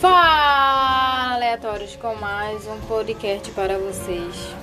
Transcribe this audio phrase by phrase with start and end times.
[0.00, 4.57] Fala, aleatórios, com mais um podcast para vocês.